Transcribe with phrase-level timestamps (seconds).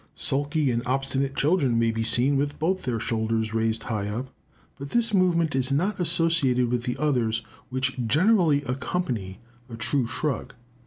[0.15, 4.33] Sulky and obstinate children may be seen with both their shoulders raised high up;
[4.79, 9.37] but this movement is not associated with the others which generally accompany
[9.69, 10.55] a true shrug.